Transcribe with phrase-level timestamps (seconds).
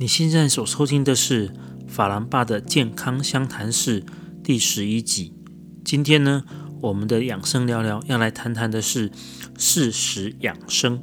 [0.00, 1.52] 你现在所收听的是
[1.86, 4.02] 法兰爸的健康相谈室
[4.42, 5.34] 第十一集。
[5.84, 6.42] 今天呢，
[6.80, 9.12] 我们的养生聊聊要来谈谈的是
[9.58, 11.02] 适时养生。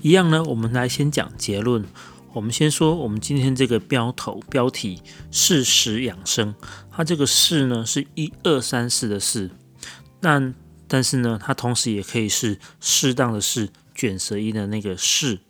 [0.00, 1.84] 一样呢，我们来先讲结论。
[2.32, 5.02] 我们先说我们今天这个标头标题
[5.32, 6.54] “适时养生”，
[6.88, 9.50] 它这个“适”呢是一二三四的“适”，
[10.22, 10.54] 但
[10.86, 13.70] 但是呢，它同时也可以是适当的“适”。
[13.98, 15.40] 卷舌音的那个“适”，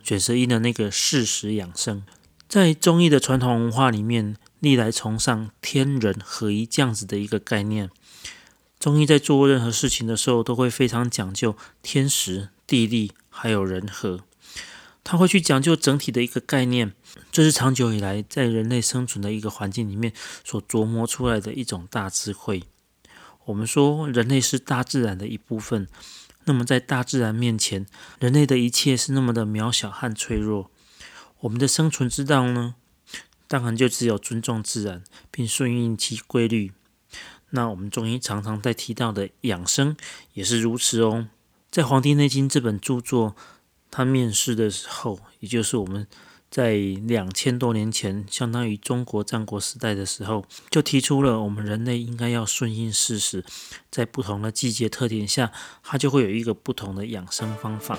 [0.00, 2.04] 卷舌音的那个“适时养生”，
[2.48, 7.90] 在中医的传统文化里面，历来崇尚天人合一这样子的一个概念。
[8.78, 14.20] 中医在做任何事情的时候，都会非常讲究天时、地利还有人和，
[15.02, 16.92] 他会去讲究整体的一个概念。
[17.32, 20.12] 这是长久以来在人类生存的一个环境里面
[20.44, 22.62] 所琢磨出来的一种大智慧。
[23.46, 25.88] 我们说，人类是大自然的一部分。
[26.46, 27.86] 那么，在大自然面前，
[28.18, 30.70] 人类的一切是那么的渺小和脆弱。
[31.40, 32.76] 我们的生存之道呢，
[33.46, 36.72] 当然就只有尊重自然，并顺应其规律。
[37.50, 39.96] 那我们中医常常在提到的养生
[40.34, 41.28] 也是如此哦。
[41.70, 43.36] 在《黄帝内经》这本著作，
[43.90, 46.06] 它面世的时候，也就是我们。
[46.56, 46.76] 在
[47.06, 53.44] 两千多年前，相当于中国战国时代的时候，就提出了我们人类应该要顺应事实，
[53.90, 57.98] 在不同的季节特点下，它就会有一个不同的养生方法。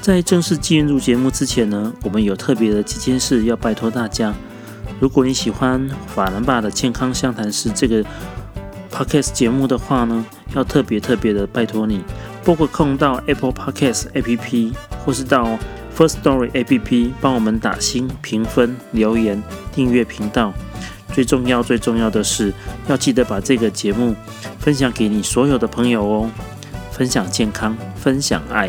[0.00, 4.34] 在正式进入节目之前呢，我们有特别的几件事要拜托大家。
[4.98, 8.02] 如果你喜欢法兰爸的健康相谈室这个
[8.90, 12.02] podcast 节目的话呢，要特别特别的拜托你。
[12.44, 14.72] 拨个空到 Apple Podcast A P P，
[15.04, 15.58] 或是到
[15.96, 19.42] First Story A P P，帮我们打星、评分、留言、
[19.72, 20.52] 订阅频道。
[21.12, 22.52] 最重要、最重要的是，
[22.86, 24.14] 要记得把这个节目
[24.58, 26.30] 分享给你所有的朋友哦。
[26.90, 28.68] 分享健康，分享爱。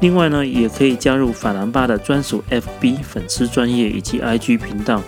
[0.00, 5.02] 另外呢，也可以加入法兰巴的专属 F B 粉丝专业以及 I G 频道。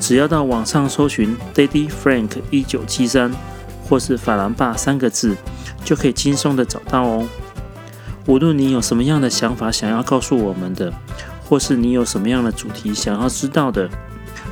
[0.00, 3.32] 只要到网上搜寻 Daddy Frank 一九七三，
[3.84, 5.36] 或是法兰巴三个字。
[5.86, 7.28] 就可以轻松的找到哦。
[8.26, 10.92] 无论你有什么样的想法想要告诉我们的，
[11.44, 13.88] 或是你有什么样的主题想要知道的，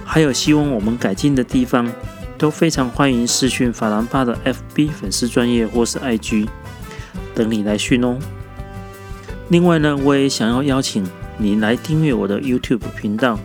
[0.05, 1.91] 还有希望我们改进的地方，
[2.39, 6.47] 都非常欢迎私讯法兰巴的 FB 粉丝专业或是 IG，
[7.35, 8.17] 等你来讯哦。
[9.49, 11.05] 另外呢，我也想要邀请
[11.37, 13.37] 你来订阅我的 YouTube 频道，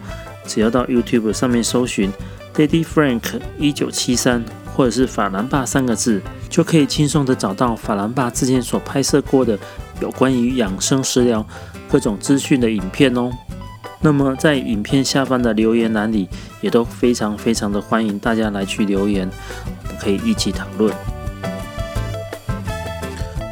[0.46, 2.14] 只要到 YouTube 上面搜寻
[2.54, 4.46] Daddy Frank 一九七三，
[4.80, 6.22] 或者是法兰巴三个字。
[6.48, 9.60] 就可以轻松的找到法兰爸之前所拍摄过的
[10.00, 11.46] 有关于养生食疗
[11.90, 13.30] 各种资讯的影片哦。
[14.00, 16.30] 那么在影片下方的留言栏里，
[16.62, 19.30] 也都非常非常的欢迎大家来去留言，
[19.84, 20.96] 我们可以一起讨论。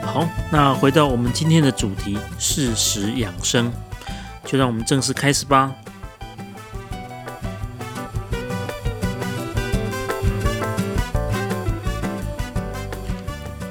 [0.01, 3.69] 好，那回到我们今天的主题，适时养生，
[4.45, 5.75] 就让我们正式开始吧。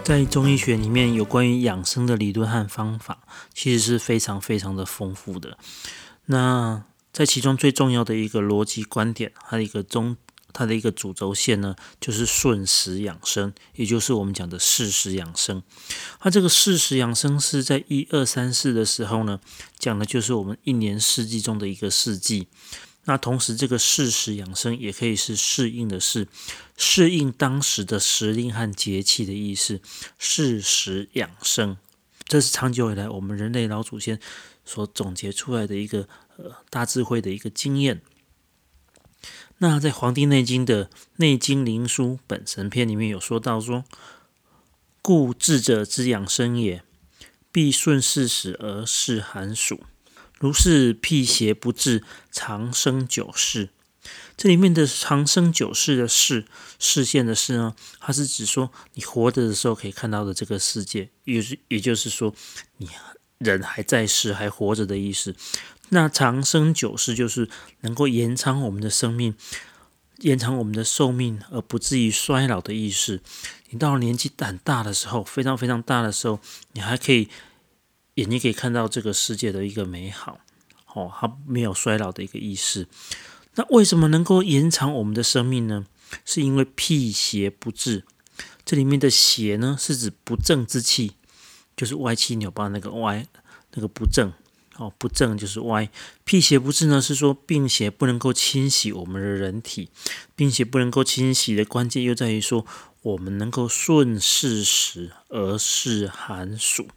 [0.07, 5.59] 在中医学里面有关于养生的理论和方法，其实是非常非常的丰富的。
[6.27, 10.17] 那在其中最重要的一个逻辑观点，它的一个中，
[10.53, 15.61] 它的一个主轴线呢，就是顺时养生，也就是我们讲的适时养生。
[16.21, 19.41] 它这个适时养生是在一二三四的时候呢，
[19.77, 22.47] 讲的就是我们一年四季中的一个四季。
[23.09, 26.27] 那同时，这个适时养生也可以是适应的适，
[26.77, 29.81] 适应当时的时令和节气的意思。
[30.19, 31.77] 适时养生，
[32.27, 34.19] 这是长久以来我们人类老祖先
[34.65, 38.03] 所总结出来的一个呃大智慧的一个经验。
[39.59, 43.85] 那在《黄帝内经》的《内经灵枢本神篇》里面有说到说
[45.01, 46.83] ：“故智者之养生也，
[47.53, 49.85] 必顺四时而适寒暑。”
[50.39, 53.71] 如是辟邪不至，长生久视。
[54.37, 56.45] 这里面的长生久视的视
[56.79, 62.35] 视线的视呢，它是指说你活着的时候可以看到的这个世界，也是也就是说
[62.77, 62.89] 你
[63.39, 65.35] 人还在世还活着的意思。
[65.89, 67.49] 那长生久视就是
[67.81, 69.35] 能够延长我们的生命，
[70.19, 73.23] 延长我们的寿命，而不至于衰老的意思。
[73.71, 76.39] 你到了年纪很大的时候，非常非常大的时候，
[76.73, 77.29] 你还可以。
[78.17, 80.41] 眼睛可以看到这个世界的一个美好，
[80.93, 82.89] 哦，它没有衰老的一个意思。
[83.55, 85.87] 那为什么能够延长我们的生命呢？
[86.25, 88.05] 是因为辟邪不治。
[88.65, 91.13] 这里面的邪呢，是指不正之气，
[91.77, 93.27] 就是歪七扭八那个歪，
[93.75, 94.33] 那个不正
[94.77, 95.91] 哦，不正就是歪。
[96.25, 99.89] 辟邪不治呢，是说病邪不能够侵袭我们的人体，
[100.35, 102.67] 并且不能够侵袭的关键又在于说，
[103.03, 106.89] 我们能够顺四时而适寒暑，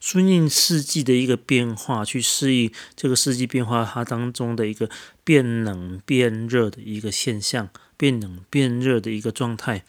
[0.00, 4.90] 顺应四季的一个变化，去适应这个四季变化它当中的一个
[5.24, 9.84] 变冷变热的一个现象，变冷变热的一个状态。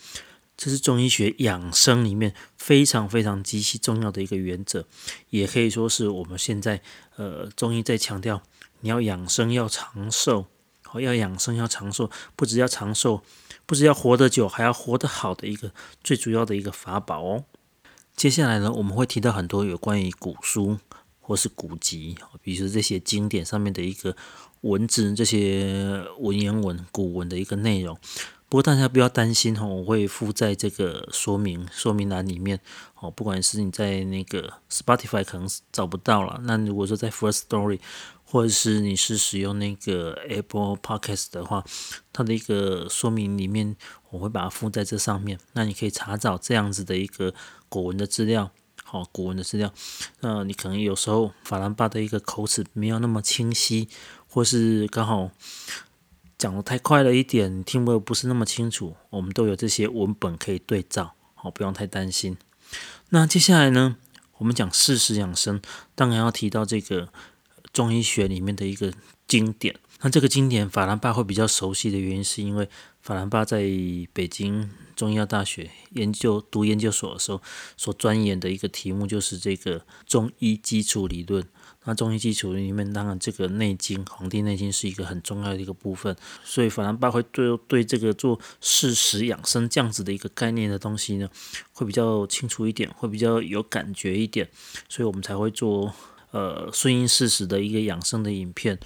[0.56, 4.86] 这是中医学养生里面非常非常极其重要的一个原则，
[5.32, 6.82] 也可以说是我们现在
[7.16, 8.44] 呃中医在强调，
[8.82, 10.46] 你要养生要长寿，
[10.92, 13.24] 哦要养生要长寿，不只要长寿，
[13.66, 15.72] 不只要活得久，还要活得好的一个
[16.04, 17.46] 最主要的一个法宝哦。
[18.16, 20.78] 接下来呢，我们会提到很多有关于古书
[21.20, 24.16] 或是古籍，比如说这些经典上面的一个
[24.62, 27.98] 文字，这些文言文、古文的一个内容。
[28.48, 32.60] 不过大家不要担心哈，我会附在这个说明说明栏里面
[33.00, 33.10] 哦。
[33.10, 37.80] 不管是你在那个 Spotify 可能找不到了，那如果说在 First Story
[38.24, 41.64] 或者是你是使用那个 Apple Podcast 的话，
[42.12, 43.76] 它的一个说明里面
[44.12, 45.40] 我会把它附在这上面。
[45.54, 47.34] 那你可以查找这样子的一个
[47.74, 48.52] 古文的资料，
[48.84, 49.74] 好，古文的资料。
[50.20, 53.90] 那你可能有时候法兰巴的一个口齿没有那么清晰，
[54.28, 55.32] 或是刚好。
[56.38, 58.96] 讲的太快了一点，听不不是那么清楚。
[59.10, 62.38] 我们都有这些文本可以对照，好，不用太担心。
[63.10, 63.96] 那接下来呢，
[64.38, 65.60] 我们讲事实养生，
[65.96, 67.10] 当然要提到这个
[67.72, 68.94] 中医学里面的一个
[69.28, 69.80] 经典。
[70.04, 72.68] 那这个经典，法兰巴会比较熟悉的原因，是因为
[73.02, 73.62] 法兰巴在
[74.12, 77.42] 北京中医药大学研究读研究所的时候，
[77.78, 81.48] 所钻研的一个题目就是这个中医基础理论。
[81.86, 86.14] 那中医基础里面，当然这个《内经》《黄帝内经》是一个很重要的一个部分，
[86.44, 91.30] 所以法兰巴会对对这个做事实养生这样子的一个概念的东西呢，
[91.72, 94.50] 会比较清楚一点，会比较有感觉一点，
[94.90, 95.94] 所以我们才会做
[96.32, 98.78] 呃顺应事实的一个养生的影片。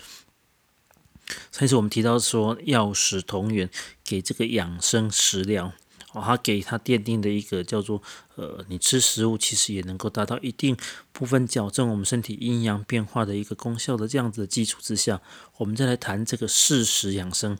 [1.52, 3.70] 上次我们提到说药食同源，
[4.04, 5.74] 给这个养生食疗。
[6.14, 8.02] 哦，他给它奠定的一个叫做，
[8.36, 10.76] 呃，你吃食物其实也能够达到一定
[11.12, 15.22] 部分矫正我们身体阴阳变化的一个功效的这样子的基础之下，
[15.58, 17.58] 我们再来谈这个适时养生，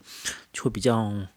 [0.54, 1.28] 就会比较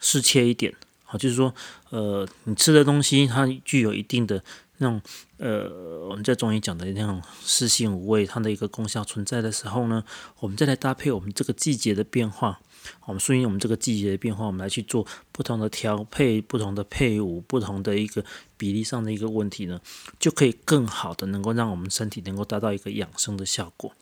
[0.00, 0.74] 适切一点。
[1.04, 1.54] 好，就是说，
[1.90, 4.42] 呃，你吃的东西它具有一定的
[4.78, 5.02] 那种，
[5.44, 5.68] 呃，
[6.08, 10.02] 我们在中医讲的那种四性五味它的一个功效存在的时候呢，
[10.40, 12.62] 我们再来搭配我们这个季节的变化。
[13.04, 18.24] 我们顺应我们这个季节的变化，我们来去做不同的调配、不同的配伍、不同的一个
[18.56, 19.78] 比例上的一个问题呢，
[20.18, 23.92] 就可以更好的能够让我们身体能够达到一个养生的效果。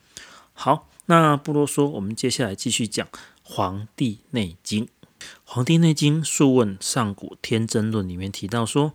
[0.53, 3.05] 好，那不啰嗦，我们接下来继续讲
[3.43, 4.87] 《黄帝内经》。
[5.45, 8.93] 《黄帝内经·素问·上古天真论》里面提到说：“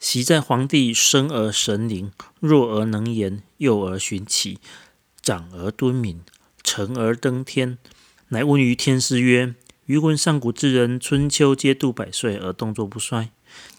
[0.00, 2.10] 习在黄帝生而神灵，
[2.40, 4.58] 弱而能言，幼而循奇，
[5.22, 6.22] 长而敦敏，
[6.64, 7.78] 成而登天。”
[8.32, 9.54] 乃问于天师曰
[9.86, 13.30] ：“余闻上古之人，春秋皆度百岁而动作不衰；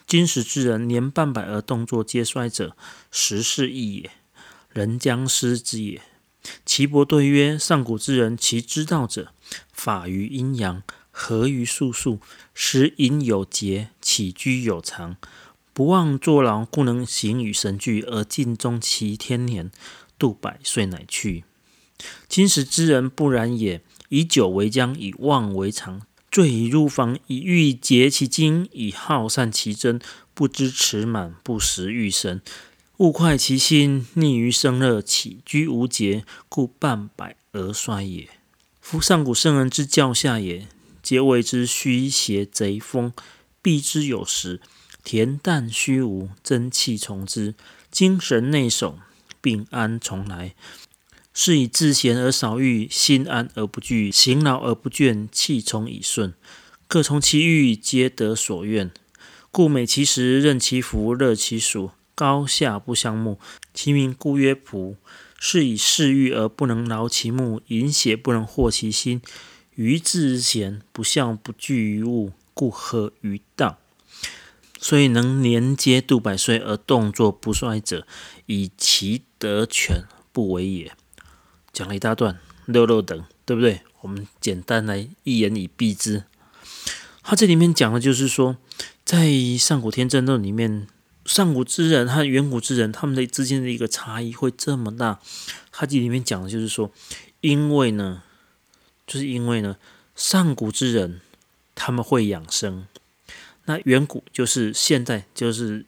[0.05, 2.75] 今时之人，年半百而动作皆衰者，
[3.09, 4.11] 时势异也，
[4.69, 6.01] 人将失之也。”
[6.65, 9.31] 岐伯对曰：“上古之人，其知道者，
[9.71, 12.19] 法于阴阳，合于术数，
[12.53, 15.15] 食饮有节，起居有常，
[15.73, 19.71] 不忘坐劳，故能形与神俱，而尽终其天年，
[20.17, 21.43] 度百岁乃去。
[22.27, 23.81] 今时之人不然也。”
[24.11, 30.01] 以酒为浆，以妄为常，醉以入房，以欲竭其精，以耗散其真，
[30.33, 32.41] 不知持满，不食欲神，
[32.97, 38.27] 物快其心，溺于生乐，起居无节，故半百而衰也。
[38.81, 40.67] 夫上古圣人之教下也，
[41.01, 43.13] 皆谓之虚邪贼风，
[43.61, 44.59] 避之有时，
[45.05, 47.55] 恬淡虚无，真气从之，
[47.89, 48.99] 精神内守，
[49.41, 50.53] 病安从来。
[51.33, 56.33] 是以自闲而少欲，心安而不惧，行劳而不倦，气从以顺，
[56.87, 58.91] 各从其欲，皆得所愿。
[59.49, 63.39] 故美其食，任其服，乐其俗，高下不相慕。
[63.73, 64.95] 其名故曰仆。
[65.43, 69.23] 是以嗜欲而不能劳其目，淫邪不能惑其心。
[69.73, 73.79] 于自闲，不孝不惧于物，故合于道。
[74.83, 78.07] 所以能年皆度百岁而动作不衰者，
[78.47, 80.91] 以其德全不为也。
[81.71, 83.81] 讲了一大段，六六等，对不对？
[84.01, 86.23] 我们简单来一言以蔽之。
[87.21, 88.57] 他这里面讲的就是说，
[89.05, 90.87] 在上古天真论里面，
[91.25, 95.19] 上古之人和远古之人他们的之间的一个差异会这么大。
[95.71, 96.91] 他这里面讲的就是说，
[97.41, 98.23] 因为呢，
[99.05, 99.77] 就是因为呢，
[100.15, 101.21] 上古之人
[101.75, 102.87] 他们会养生，
[103.65, 105.85] 那远古就是现在就是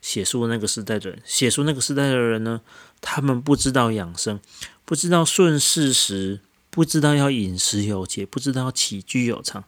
[0.00, 2.60] 写书那个时代的人，写书那个时代的人呢，
[3.00, 4.40] 他们不知道养生。
[4.86, 9.64] 不知道顺事时，不知道要饮食有节，不知道起居有常，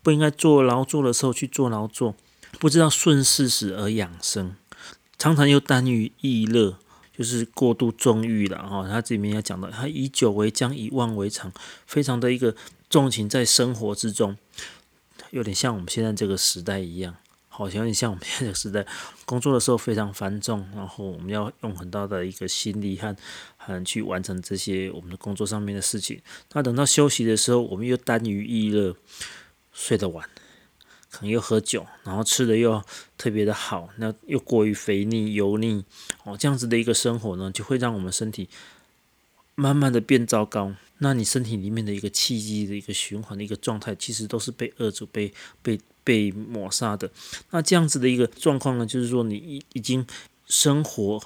[0.00, 2.14] 不应该做劳作的时候去做劳作，
[2.60, 4.54] 不知道顺事时而养生，
[5.18, 6.78] 常常又耽于逸乐，
[7.18, 8.86] 就是过度纵欲了哈。
[8.88, 11.52] 他这里面要讲到，他以酒为浆，以妄为常，
[11.84, 12.54] 非常的一个
[12.88, 14.36] 重情在生活之中，
[15.30, 17.16] 有点像我们现在这个时代一样。
[17.52, 18.86] 好像有点像我们现在这个时代，
[19.26, 23.14] 工作的时候非常繁重，然后我们要用很大的一个心力和
[23.58, 26.22] 和去完成这些我们的工作上面的事情。
[26.52, 28.94] 那等到休息的时候，我们又耽于逸乐，
[29.72, 30.26] 睡得晚，
[31.10, 32.82] 可能又喝酒，然后吃的又
[33.18, 35.84] 特别的好，那又过于肥腻油腻
[36.24, 38.48] 哦，这样子的一个生活呢，就会让我们身体
[39.60, 40.74] 慢慢的变糟糕。
[40.98, 45.78] 那你身体里面的一个气机的一个循环的一个状态，其实都是被扼住、被被。
[46.02, 47.08] 被抹杀的，
[47.50, 50.04] 那这样子的一个状况呢，就是说你已已经
[50.48, 51.22] 生活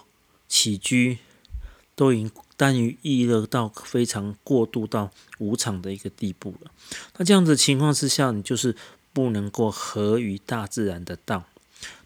[0.48, 1.18] 起居
[1.94, 6.70] 都已经耽于逸乐到非常过度到无常的一个地步了。
[7.16, 8.74] 那这样子情况之下，你就是
[9.12, 11.44] 不能够合于大自然的道。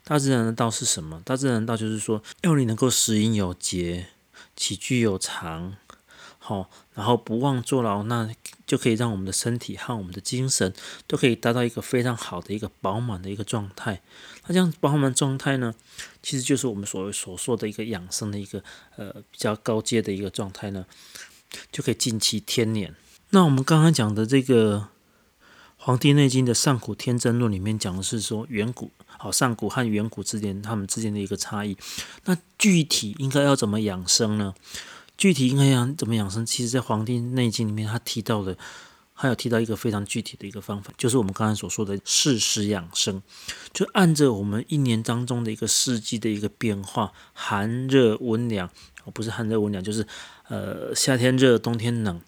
[0.04, 1.22] 大自然的道是什么？
[1.24, 4.08] 大自然道就是说，要你能够食饮有节，
[4.54, 5.74] 起居有常。
[6.48, 8.26] 好，然后不忘坐牢，那
[8.66, 10.72] 就可以让我们的身体和我们的精神
[11.06, 14.00] 都可以达到一个非常好的一个饱满的一个状态。
[14.46, 15.74] 那这样饱满状态呢，
[16.22, 18.64] 其实就是我们所谓所说的一个养生的一个
[18.96, 20.86] 呃比较高阶的一个状态呢，
[21.70, 22.94] 就可以尽其天年。
[23.28, 24.88] 那我们刚刚讲的这个
[25.76, 31.76] 《黄帝内经》的《上古天真论》里面讲的是说远古，好上古和远古之间他们之间的一个差异。
[32.24, 34.54] 那具体应该要怎么养生呢？
[35.18, 36.46] 具体应该养怎么养生？
[36.46, 38.56] 其实，在《黄帝内经》里面，他提到的，
[39.12, 43.20] 还有提到一个非常具体的一个方法，就是我们刚才所说的适时养生，
[43.72, 48.70] 就按着我们一年当中的一个四季的一个变化，寒热温凉，
[49.12, 50.06] 不是寒热温凉，就是
[50.46, 52.20] 呃夏天热，冬天冷，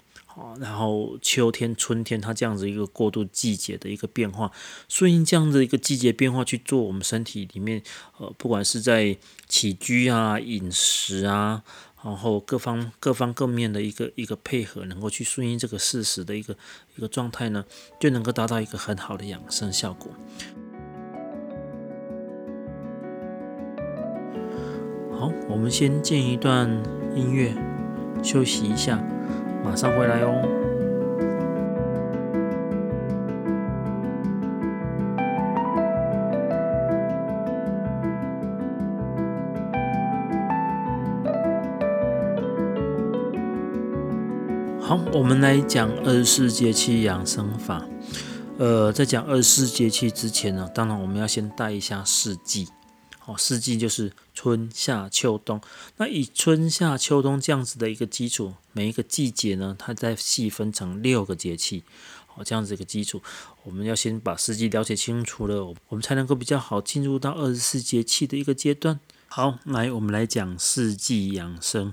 [0.58, 4.50] 然后秋天、春天，它这样子一个过渡季节的一个变化，
[4.88, 7.80] 顺应这样的一个季节变化去做我们身体里面，
[8.18, 9.16] 呃，不管是在
[9.48, 11.62] 起居啊、饮食啊。
[12.02, 16.56] 然后各方各方各面的一个一个配合，能够去顺应这个事实的一个
[16.96, 17.64] 一个状态呢，
[17.98, 20.10] 就能够达到一个很好的养生效果。
[25.12, 26.66] 好，我们先进一段
[27.14, 27.54] 音乐，
[28.22, 28.96] 休息一下，
[29.62, 30.69] 马上回来哦。
[44.90, 47.86] 好，我们来讲二十四节气养生法。
[48.58, 52.66] 呃，在讲二十四节气之前呢，当然我们要先带一下四季。
[53.20, 55.60] 好，四季就是春夏秋冬。
[55.98, 61.84] 那以春夏秋冬这样子的一个基础，每一个季节呢，它再细分成六个节气。
[62.26, 63.22] 好，这样子一个基础，
[63.62, 68.98] 我们要先把四季了解清楚了，我们才能够比较好进入到二十四节气的一个阶段。
[69.28, 71.92] 好，来我们来讲四季养生。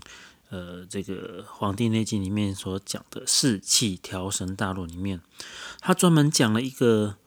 [0.50, 5.22] 呃，这个《黄帝内经》里面所讲的四气调神大论里面，
[5.82, 7.18] 他专门讲了一个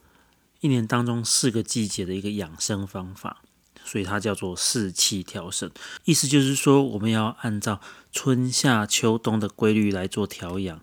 [0.60, 3.42] 一年当中四个季节的一个养生方法，
[3.84, 5.70] 所以它叫做四气调神。
[6.04, 10.80] 意思就是说，我们要按照春夏秋冬的规律来做调养。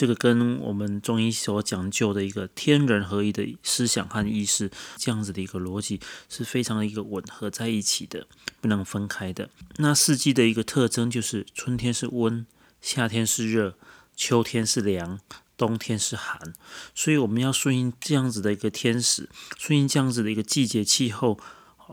[0.00, 8.26] 这个跟我们中医所讲究的一个天人合一的思想和意识，这样子的一个逻辑是非常的一个吻合在一起的，
[8.62, 9.50] 不能分开的。
[9.76, 12.46] 那四季的一个特征就是春天是温，
[12.80, 13.76] 夏天是热，
[14.16, 15.20] 秋天是凉，
[15.58, 16.54] 冬天是寒。
[16.94, 19.28] 所以我们要顺应这样子的一个天时，
[19.58, 21.38] 顺应这样子的一个季节气候、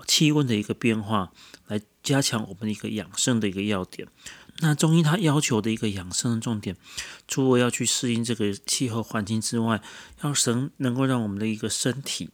[0.05, 1.33] 气温的一个变化，
[1.67, 4.07] 来加强我们一个养生的一个要点。
[4.59, 6.75] 那中医它要求的一个养生的重点，
[7.27, 9.81] 除了要去适应这个气候环境之外，
[10.23, 12.31] 要神能够让我们的一个身体，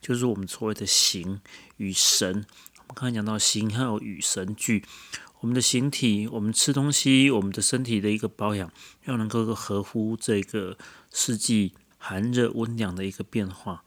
[0.00, 1.40] 就是我们所谓的形
[1.78, 2.44] 与神。
[2.76, 4.84] 我们刚才讲到形还有与神俱，
[5.40, 8.70] 我们的形体，我们吃东西，我们的身体的一个保养，
[9.06, 10.76] 要能够合乎这个
[11.10, 13.82] 四季寒热温凉的一个变化。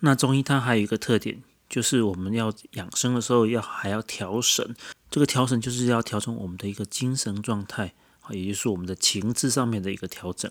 [0.00, 4.74] 那中医它还有一个特点，就是我们要养生的时候，要还要调神。
[5.12, 7.92] 这个调整就是要调整我们的一个精神状态，
[8.22, 10.50] 啊，也就是我们的情志上面的一个调整。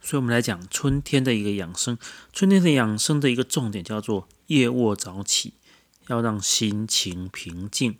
[0.00, 1.98] 所以，我们来讲春天的一个养生。
[2.32, 5.54] 春天的养生的一个重点叫做夜卧早起，
[6.06, 7.96] 要让心情平静。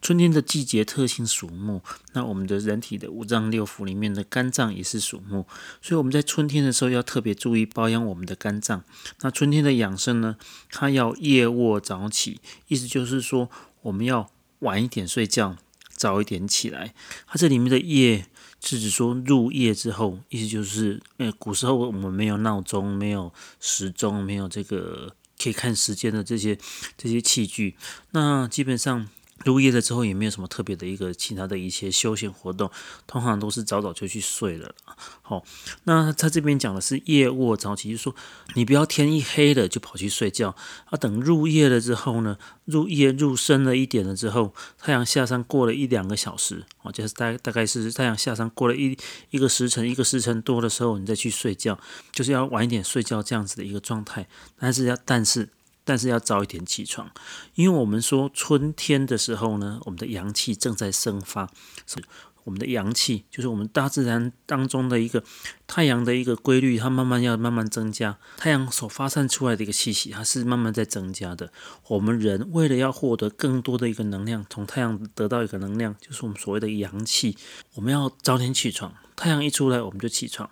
[0.00, 1.82] 春天的季节特性属木，
[2.14, 5.46] 那我们的人体的五脏六腑里面的肝脏也是属木，
[5.82, 8.82] 所以我们在春天的时候要特别注意保养我们的肝脏。
[9.20, 10.38] 那春天的养生呢，
[10.70, 13.50] 它要夜卧早起，意思就是说
[13.82, 14.30] 我们要。
[14.60, 15.56] 晚一点睡觉，
[15.88, 16.94] 早一点起来。
[17.26, 18.26] 它这里面的夜
[18.60, 26.58] 是指说入夜之后，意思就是，呃，古时候我们没有闹钟，没有时钟，没有这个可以看时间的这些
[26.96, 27.76] 这些器具，
[28.12, 29.08] 那基本上。
[29.44, 32.70] 入夜了之后也没有什么特别的一个其他的一些休闲活动，
[33.06, 34.74] 通常都是早早就去睡了。
[35.22, 35.44] 好，
[35.84, 38.14] 那他这边讲的是夜卧早起，就说
[38.54, 48.96] 你不要天一黑了就跑去睡觉，啊，等入夜了之后呢，入夜入深了一点了之后，太阳下山过了一两个小时，哦，就是大大概是太阳下山过了一
[49.30, 51.78] 一个时辰，一个时辰多的时候，你再去睡觉，
[52.12, 54.26] 就是要晚一点睡觉这样子的一个状态。
[54.58, 55.50] 但是要但是。
[55.88, 57.10] 但是要早一点起床，
[57.54, 61.48] 因为我们说春天的时候呢，我们的阳气正在生发，
[61.86, 62.04] 是
[62.44, 65.24] 我们的阳气，就是我们大自然当中的一个
[65.66, 71.50] 太阳的一个规律，它慢慢要慢慢增加，太阳所发散出来的一个气息，它是慢慢在增加的。
[71.86, 77.34] 我们人为了要获得更多的一个能量，从太阳得到一个能量，就是我们所谓的阳气，
[77.76, 80.50] 我们要早点起床，太阳一出来我们就起床。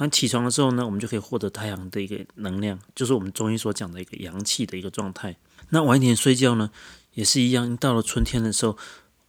[0.00, 5.36] 那起床的时候呢，我们就可以获得太阳的一个能量，就是我们中医所讲的一个阳气的一个状态。
[5.68, 6.70] 那晚一点睡觉呢，
[7.12, 7.76] 也是一样。
[7.76, 8.78] 到了春天的时候，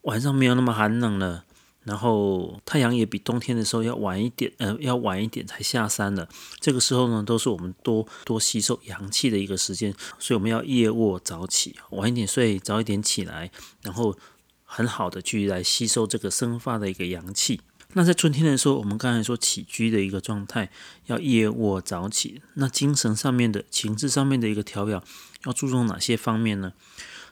[0.03, 1.43] 晚上没有那么寒冷了，
[1.83, 6.29] 然后太阳也比冬天的时候要晚一点，呃，要晚一点才下山了。
[6.61, 13.51] 这个时候呢，都是我们多多吸收阳气的一个时间，所以我们要夜卧早起，晚一点睡，早一点起来，
[13.83, 14.17] 然后
[14.63, 17.59] 很好的去来吸收这个生发的一个阳气。
[17.93, 20.71] 那在春天的时候，我们刚才说起居的一个状态，
[21.07, 22.41] 要夜卧早起。
[22.53, 25.03] 那精神上面的、情志上面的一个调养，
[25.45, 26.73] 要注重哪些方面呢？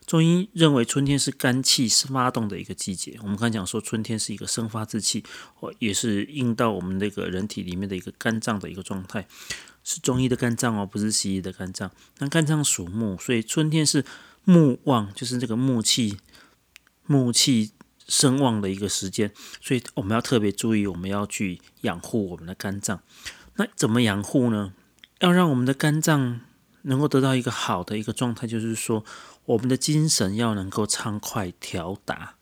[0.06, 3.18] 中医认为春天是肝气是发动的一个季节。
[3.22, 5.24] 我们刚才讲说，春天是一个生发之气，
[5.54, 9.28] 或也是应到我们那个人体里面的一个肝脏的一个状态，
[9.84, 11.90] 是中医的肝脏哦，不是西医的肝脏。
[12.18, 14.04] 那肝脏属木，所以春天是
[14.44, 16.18] 木旺，就是这个木气，
[17.06, 17.72] 木气。
[18.10, 23.02] 声望的一个时间，所以我们要特别注意，我们要去养护我们的肝脏。
[23.56, 24.74] 那怎么养护呢？
[25.20, 26.42] 要让我们的肝脏
[26.84, 29.04] 能够得到一个好的一个状态，就是说，
[29.46, 32.36] 我们的精神要能够畅快调达，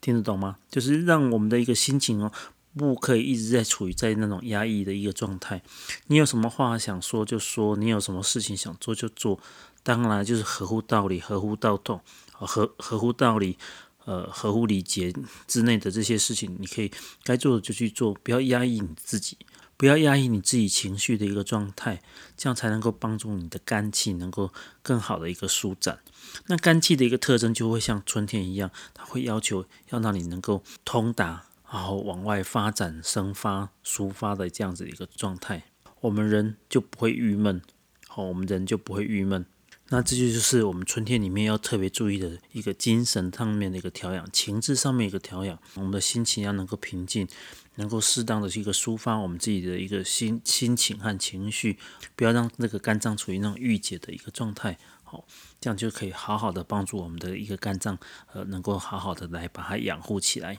[0.00, 0.58] 听得懂吗？
[0.70, 2.30] 就是让我们的一个心情哦，
[2.76, 5.62] 不可以一直在处于在那种压抑的一个状态。
[6.06, 9.40] 你有什么话想说就说，你有什么事情想做就做，
[9.82, 13.58] 当然就是合乎道理、合乎道统、合合乎道理。
[14.04, 15.12] 呃，合乎礼节
[15.46, 16.90] 之内的这些事情，你可以
[17.22, 19.38] 该做的就去做，不要压抑你自己，
[19.76, 22.02] 不要压抑你自己情绪的一个状态，
[22.36, 26.00] 这样才能够帮助你的肝气能够更好的一个舒展。
[26.46, 35.64] 那肝气的一个特征就会像春天一样，它会要求要让你能够通达，然后往外发展、生发、抒发的这样子一个状态，
[36.00, 37.62] 我们人就不会郁闷，
[38.08, 39.46] 好，我们人就不会郁闷。
[39.92, 47.28] 那这就就是我们春天里面要特别注意的一个精神上面的一个调养，情志上面一个调养，我们的心情要能够平静，
[47.74, 51.76] 能够适当的一个抒发我们自己的一个心心情和情绪，
[52.16, 55.26] 不要让那个肝脏处于那种郁结的一个状态，好，
[55.60, 57.98] 这样就可以好好的帮助我们的一个肝脏，
[58.32, 60.58] 呃，能够好好的来把它养护起来。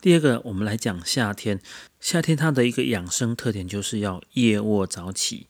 [0.00, 1.60] 第二个，我们来讲夏天，
[2.00, 5.46] 夏天它的一个养生特点就是要夜卧早起。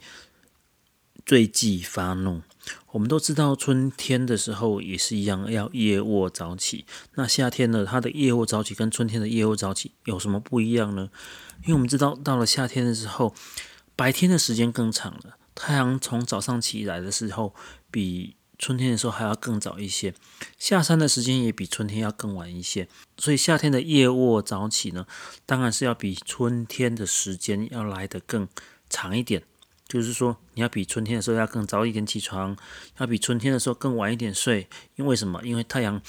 [1.24, 2.42] 最忌发怒。
[2.92, 6.84] 我们都知道，春天的时候也是一样，要夜卧早起。
[7.14, 7.84] 那夏天呢？
[7.84, 11.10] 它的夜卧早起跟春天的夜卧早起有什么不一样呢？
[11.62, 13.34] 因为我们知道，到了夏天的时候，
[13.96, 17.54] 白天的时间更长了，太阳从早上起来的时候，
[17.90, 20.14] 比春天的时候还要更早一些，
[20.58, 22.88] 下山的时间也比春天要更晚一些。
[23.16, 25.06] 所以夏天的夜卧早起呢，
[25.46, 28.46] 当然是要比春天的时间要来得更
[28.88, 29.44] 长一点。
[29.90, 32.56] 就是说，你要比春天的时候要更早一点起床，
[32.98, 34.68] 要比春天的时候更晚一点睡。
[34.94, 35.42] 因为什么？
[35.42, 36.00] 因为太阳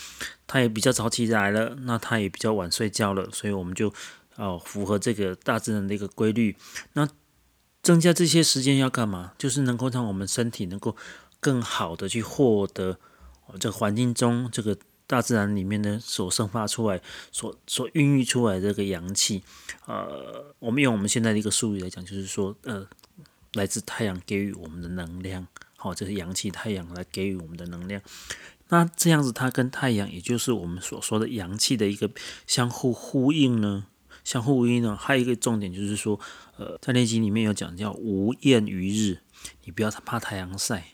[0.46, 3.92] 它也比较早起来了，那它也比较晚睡觉了，所以我们就
[4.36, 6.56] 哦符合这个大自然的一个规律。
[6.94, 7.10] 那
[7.82, 9.34] 增加这些时间要干嘛？
[9.40, 10.96] 就是能够让我们身体能够
[11.40, 13.00] 更好的去获得
[13.60, 19.42] 这个环境中这个大自然里面的所生发出来、所所孕育出来的这个阳气。
[19.88, 22.88] 呃，我们用我们现在的一个术语来讲，就是说呃。
[23.54, 28.02] 来自太阳给予我们的能量，好，这是阳气太阳来给予我们的能量。
[28.70, 32.10] 那这样子，它跟太阳，也就是我们所说的阳气的一个
[32.48, 33.88] 相互呼应呢？
[34.24, 34.96] 相互呼应呢？
[34.96, 36.18] 还有一个重点就是说，
[36.56, 39.20] 呃，在练习里面有讲叫无厌于日，
[39.66, 40.86] 你不要怕太阳晒。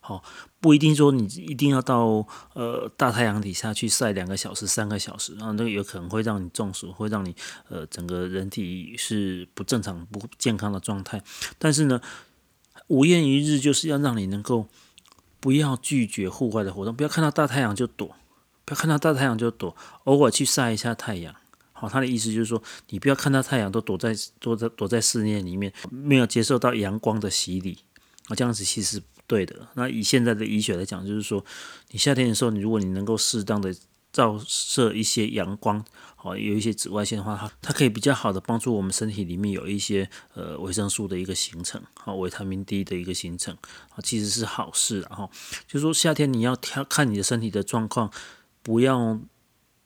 [0.00, 0.22] 好，
[0.60, 7.34] 不一定说你一定要到呃大太阳底下去晒两个小时、三个小时啊，那个有可能会让你中暑，会让你
[7.68, 11.22] 呃整个人体是不正常、不健康的状态。
[11.58, 12.00] 但是呢，
[12.88, 14.66] 无厌于日就是要让你能够
[15.38, 18.16] 不要拒绝户外的活动，不要看到大太阳就躲，
[18.64, 21.34] 不要看到大太阳就躲，偶尔去晒一下太阳。
[21.72, 27.78] 好，他的意思就是说，你不要看到太阳都躲在躲在躲在室内里面，没有接受到阳光的洗礼
[28.26, 29.68] 啊，这样子其实对的。
[29.74, 31.44] 那以现在的医学来讲，就是说，
[31.90, 33.72] 你夏天的时候，你如果你能够适当的
[34.10, 35.84] 照射一些阳光，
[36.16, 43.54] 好，有一些紫外线的话，它它可以比较好的帮助我们身体里面有一些呃维生素的一个形成，好，维他命 D 的一个形成，
[43.90, 45.02] 啊，其实是好事。
[45.02, 45.30] 然后
[45.68, 48.10] 就是说，夏天你要挑看你的身体的状况，
[48.62, 49.20] 不要。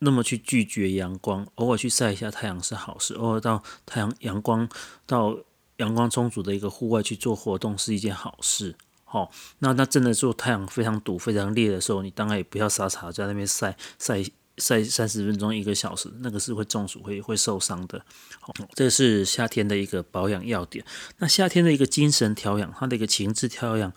[0.05, 4.69] 那么去拒绝阳光，偶尔去晒一下太阳是好事，偶尔到太阳阳光
[5.07, 5.39] 到
[5.77, 8.75] 阳光充足的一个户外去做活动是一件好事。
[9.13, 14.23] 好，那那真的说太阳非常毒、非常烈的时候，你当然也不要傻傻在那边晒晒
[14.57, 18.03] 晒三十分钟、一个小时，那个是会中暑、会会受伤的。
[18.41, 20.83] 好，这是夏天的一个保养要点。
[21.19, 23.93] 那夏天的一个精神调养，它的一个情志调养。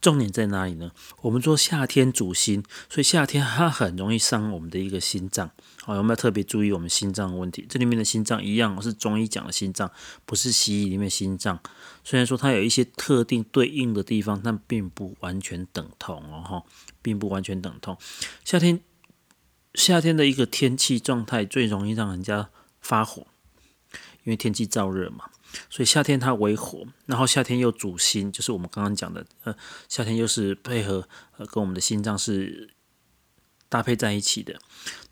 [0.00, 0.92] 重点在哪里呢？
[1.22, 5.50] 我们说夏天主心，所以夏天它很容易伤我们的一个心脏。
[5.82, 7.66] 好，我们要特别注意我们心脏的问题。
[7.68, 9.90] 这里面的心脏一样是中医讲的心脏，
[10.24, 11.58] 不是西医里面心脏。
[12.04, 16.62] 虽然说它有一些特定对应的地方，但并不完全等同哦，哈，
[17.02, 17.98] 并不完全等同。
[18.44, 18.80] 夏天，
[19.74, 23.26] 夏天的一个天气状态最容易让人家发火，
[24.22, 25.24] 因为天气燥热嘛。
[25.70, 29.54] 所以夏天它为火，然后夏天又主心，就是我们刚刚讲的，呃，
[29.88, 32.70] 夏天又是配合呃跟我们的心脏是
[33.68, 34.58] 搭配在一起的。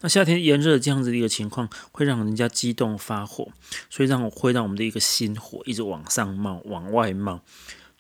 [0.01, 3.51] 那夏天炎热这样子的一个情况，会让人家激动发火，
[3.91, 7.41] 所以让会让我们的一个心火一直往上冒，往外冒。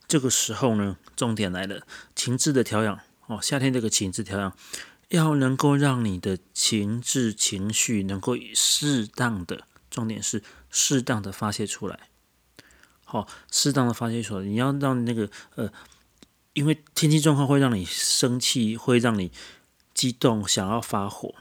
[0.09, 4.57] 这个时候呢，重点来了，情志的调养哦，夏天这个情志调养，
[5.09, 11.99] 要能够让你的情志情绪能够适当的，重点是适当的发泄出来。
[13.17, 14.45] 好，适当的发泄出来。
[14.45, 15.73] 你要让那个呃，
[16.53, 19.33] 因为天气状况会让你生气，会让你
[19.95, 21.35] 激动，想要发火。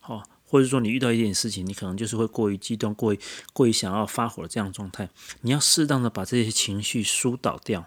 [0.00, 3.20] 好，或者说你遇到一点事情，你可能就是会过于激动，过于
[3.52, 5.08] 过于想要发火的这样状态。
[5.42, 7.86] 你要适当的把这些情绪疏导掉，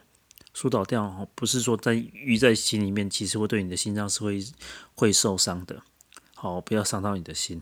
[0.54, 1.28] 疏导掉。
[1.36, 4.40] 不是说在淤在心里面，其实会对你的心脏是会
[4.96, 5.84] 会受伤的。
[6.36, 7.62] 好，不要伤到你的心。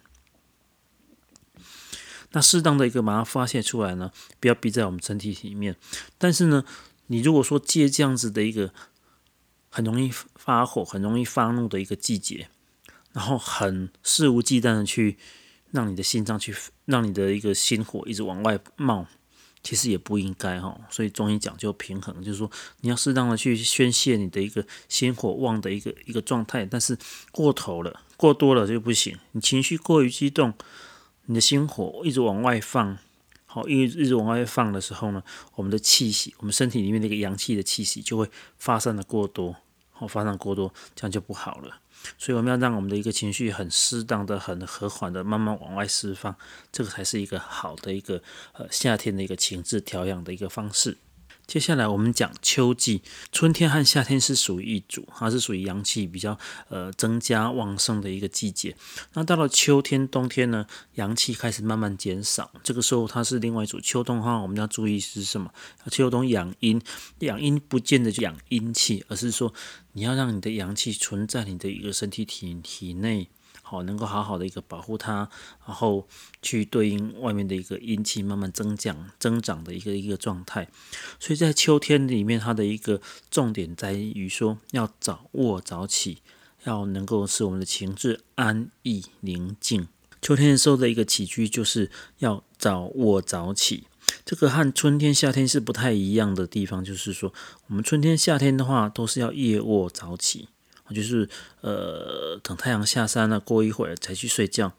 [2.31, 5.75] 那适当的一个把它发泄出来呢，不要逼在我们身体里面。
[6.17, 6.65] 但是呢，
[7.07, 8.73] 你如果说借这样子的一个
[9.69, 12.49] 很容易发火、很容易发怒的一个季节，
[13.13, 15.17] 然后很肆无忌惮的去
[15.71, 16.53] 让你的心脏去
[16.85, 19.07] 让你的一个心火一直往外冒，
[19.63, 20.77] 其实也不应该哈。
[20.89, 26.97] 所以中医讲究平衡，就是说你要适当的去宣泄你的一个心火旺的一个一个状态，但是
[27.31, 29.17] 过头了、过多了就不行。
[29.31, 30.53] 你情绪过于激动。
[31.27, 32.97] 你的心火一直往外放，
[33.45, 35.21] 好，一一直往外放的时候呢，
[35.55, 39.55] 我们的气息，我们身体里面那个阳气的气息就会发散的过多，
[39.91, 41.79] 好，发散过多，这样就不好了。
[42.17, 46.33] 所以我们要让我们的一个情绪很适当的、很和缓的，慢慢往外释放，
[46.71, 48.21] 这个才是一个好的一个
[48.53, 50.97] 呃夏天的一个情志调养的一个方式。
[51.47, 58.75] 接下来我们讲秋季，春天和夏天是属于一组，它是属于阳气比较呃增加旺盛的一个季节。
[59.13, 63.79] 那到了秋天、冬天呢，阳气开始慢慢减少，这个时候它是另外一组。
[63.79, 65.49] 秋冬的话，我们要注意是什么？
[65.89, 66.81] 秋冬养阴，
[67.19, 69.53] 养阴不见得就养阴气，而是说
[69.93, 73.29] 你要让你的阳气存在你的一个身体体体内。
[73.69, 75.29] 好，能够好好的一个保护它，
[75.65, 76.07] 然后
[76.41, 80.69] 去对应外面的一个阴气慢慢增长、增长的一个一个状态。
[81.19, 86.19] 所以在秋天里面，它的一个重点在于说，要早卧早起，
[86.63, 89.89] 要能够使我们的情志安逸宁静。
[90.21, 93.87] 秋天的时候的一个起居，就是要早卧早起。
[94.23, 97.33] 这个和春天、夏天是不太一样的地方，就是说，
[97.67, 100.47] 我们春天、夏天的话，都是要夜卧早起。
[100.93, 101.29] 就是
[101.61, 104.73] 呃，等太阳下山了，过一会儿才去睡觉。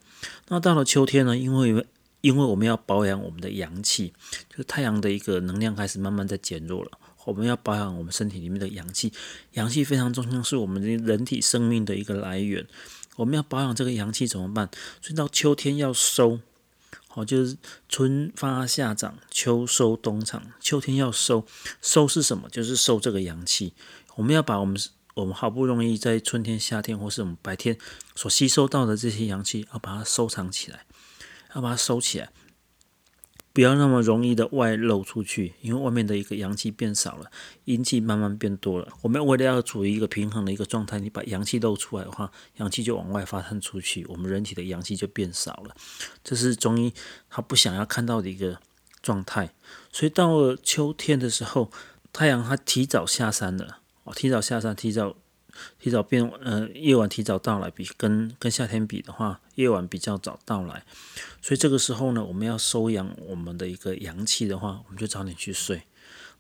[0.49, 1.37] 那到了秋天呢？
[1.37, 1.87] 因为
[2.21, 4.13] 因为我们要保养我们的阳气，
[4.51, 6.91] 就是太阳的一个能量开始慢慢在减弱了。
[7.25, 9.13] 我们要保养我们身体里面的阳气，
[9.53, 12.67] 阳气非常重要，是我们的人体生命的一个来源。
[13.17, 14.69] 我们要保养这个阳气怎么办？
[15.01, 16.41] 所以到秋天要收，
[17.07, 17.57] 好，就是
[17.89, 20.43] 春发夏长，秋收冬藏。
[20.59, 21.45] 秋天要收，
[21.81, 22.49] 收是什么？
[22.49, 23.75] 就是收这个阳气。
[24.17, 24.77] 我们要把我们。
[25.19, 27.77] 我们好不容易在春天、夏天，或是我们白天
[28.15, 30.87] 所吸收到的这些阳气，要把它收藏起来，
[31.57, 32.31] 要把它收起来，
[33.53, 37.33] 不要那么容易的外露出去，因为外面的一个阳气变少了，
[37.65, 38.87] 阴气慢慢变多了。
[39.03, 45.75] 我们为了要处于一个平衡的一个状态，你把阳气露出来的话，阳气就往外发散出去，我们人体的阳气就变少了。
[46.23, 46.95] 这是中医
[47.29, 48.61] 他不想要看到的一个
[49.03, 49.53] 状态。
[49.91, 51.73] 所以到了秋天的时候，
[52.13, 53.78] 太阳它提早下山了。
[54.15, 55.17] 提早下山，提早
[55.79, 60.85] 提早变呃夜晚提早到来，比跟跟夏天比的话，夜晚比较早到来，
[61.43, 65.83] 所以这个时候呢，我们要收养我们的一个阳气的话，我们就早点去睡，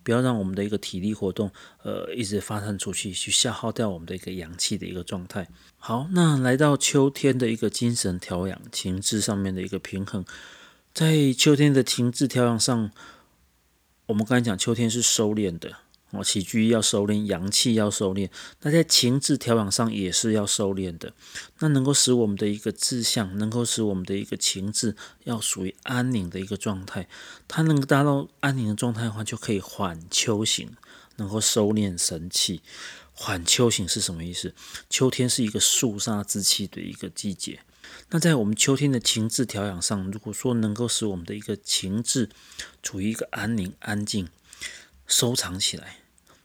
[0.02, 1.50] 不要让我们的一个体力活动
[1.82, 5.48] 呃一直发散出去，去消耗掉我们的一个阳气的一个状态。
[5.78, 10.24] 好，那来到秋天的一个精神调养、情志上面的一个平衡，
[10.94, 12.90] 在秋天的情志调养上，
[14.06, 15.72] 我们刚才讲秋天是收敛的。
[16.10, 18.30] 哦，起居要收敛，阳气要收敛，
[18.62, 21.12] 那在情志调养上也是要收敛的。
[21.58, 27.06] 那能够使我们的一个志向，能够使我们的一个情志要属于安宁的一个状态。
[27.46, 30.70] 它能够达到安宁的状态的话，就可以缓秋行，
[31.16, 32.62] 能够收敛神气。
[33.12, 34.54] 缓秋行是什么意思？
[34.88, 37.60] 秋天是一个肃杀之气的一个季节。
[38.08, 42.30] 那在我们秋天的情志调养上，如果说能够使我们的一个情志
[42.82, 44.26] 处于一个安宁、安静。
[45.10, 45.97] 收藏起来，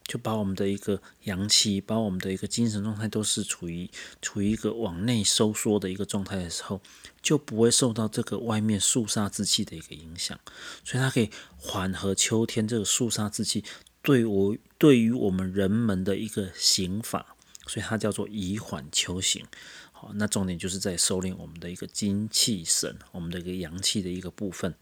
[0.05, 3.89] 就把我们的一个阳气，把我们的一个精神状态，都是处于
[4.21, 6.81] 处于一个往内收缩的一个状态的时候，
[7.21, 10.37] 就不会受到这个外面肃杀之气的一个影响，
[10.83, 13.63] 所以它可以缓和秋天这个肃杀之气
[14.01, 17.35] 对我对于我们人们的一个刑法，
[17.65, 19.45] 所以它叫做以缓秋行。
[19.93, 24.75] 好，那重点就是在收敛我们的一个精气神，我们的一个阳气的一个部分。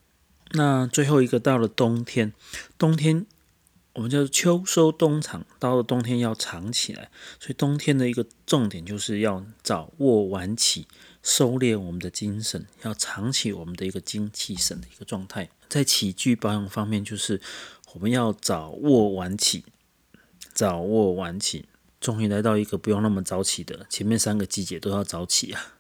[0.54, 2.34] 那最后一个到了冬天，
[2.78, 3.28] 冬天。
[3.94, 10.88] 我们叫秋收冬藏，到了冬天要藏起来，所以冬天的一个重点就是要早卧晚起，
[11.22, 15.50] 收敛我们的精神，要藏起我们的一个精气神的一个状态。
[15.68, 17.42] 在起居保养方面，就是
[17.94, 19.66] 我们要早卧晚起，
[20.54, 21.66] 早卧晚起，
[22.00, 25.74] 终于来到一个不用那么早起的，前面三个季节都要早起啊。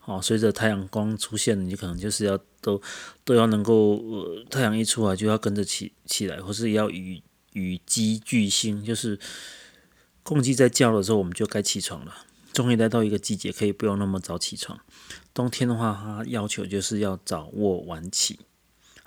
[0.00, 2.82] 好，随着太阳光出现，你可能就是要都
[3.24, 7.22] 都要能够，呃，太阳一出来就要跟着起起来，或是要与。
[7.52, 9.18] 与鸡俱兴，就是
[10.22, 12.26] 公鸡在叫的时候，我们就该起床了。
[12.52, 14.78] 终于来到一个季节，可以不用那么早起床。
[15.32, 18.40] 冬天的话，它要求就是要早卧晚起。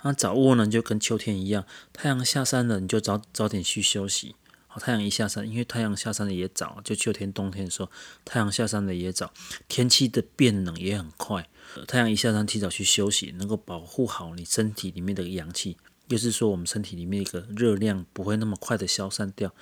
[0.02, 4.34] 那早卧呢，就跟秋天一样，太阳下山了，你就早早点去休息。
[4.66, 7.90] 好，太阳一下山，因为太阳下山的也早，就秋天、冬天的时候，
[8.24, 9.32] 太阳下山的也早，
[9.68, 11.48] 天气的变冷也很快。
[11.86, 15.76] 太阳一下山，提早去休息，能够保护好你身体里面的阳气。
[16.08, 19.52] 就是说，我们身体里面一个热量不会那么快的消散掉。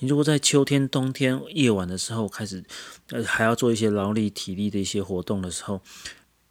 [0.00, 2.62] 你如果在秋天、冬天夜晚的时候开始，
[3.08, 5.80] 呃，还要做一些劳力、体力的一些活动的时候，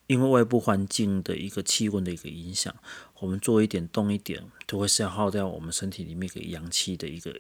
[0.08, 2.74] 因为外部环境的一个气温的一个影响，
[3.20, 7.40] 我们做一点动一点，都会消耗掉我们身体里面一个阳气的一个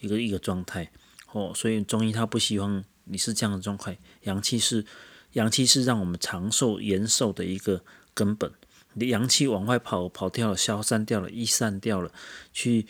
[0.00, 0.90] 一个一个状态。
[1.32, 3.98] 哦，所以中医他不希望你是这样的状态。
[4.22, 4.84] 阳气是
[5.32, 7.82] 阳气是让我们长寿延寿的一个
[8.12, 8.52] 根本。
[8.94, 12.12] 你阳气往外跑，跑掉了，消散掉了，一散掉了，
[12.52, 12.86] 去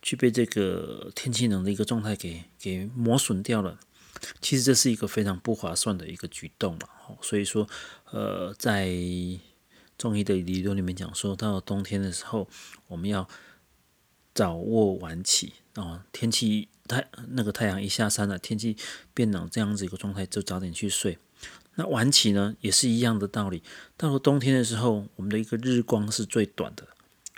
[0.00, 3.78] 去被这个天气冷的一个状态给给磨损掉了。
[4.40, 6.88] 其实这是一个非常不划算的一个举动了。
[7.22, 7.68] 所以说，
[8.10, 8.90] 呃，在
[9.96, 12.48] 中医的理论里面讲，说到冬天的时候，
[12.88, 13.28] 我们要
[14.34, 16.04] 早卧晚起啊。
[16.12, 18.76] 天气太那个太阳一下山了，天气
[19.14, 21.18] 变冷这样子一个状态，就早点去睡。
[21.78, 23.62] 那晚起呢，也是一样的道理。
[23.96, 26.82] 到了冬天的时候，我们的一个日光是最短的。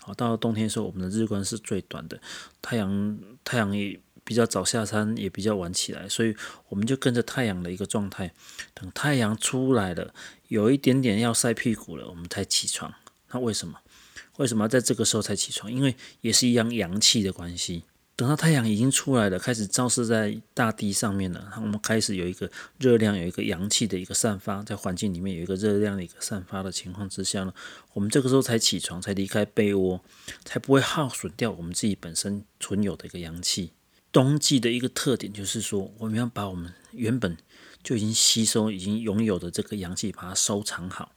[0.01, 2.19] 好，到了冬天的时候，我们的日光是最短的，
[2.63, 6.35] 太阳太阳也比较早下山，也比较晚起来，所以
[6.71, 8.33] 我们就跟着太阳的一个状态，
[8.73, 10.15] 等太阳出来了，
[10.49, 12.95] 有一点点要晒屁股了，我们才起床。
[13.33, 13.79] 那为什么？
[14.39, 15.71] 为什么要在这个时候才起床？
[15.71, 17.85] 因为也是一样阳气的关系。
[18.21, 27.55] 等到太阳已经出来了，开始照射在大地上面了，我们开始有一个热量，有一个阳气的一个散发，在环境里面有一个热量的一个散发的情况之下呢，
[27.95, 30.05] 我们这个时候才起床，才离开被窝，
[30.45, 33.73] 才不会耗损掉我们自己本身存有的一个阳气。
[34.13, 37.39] 冬季的一个特点就是说，我们要把我们原本
[37.83, 41.13] 就已经吸收、已经拥有的这个阳气，把它收藏好，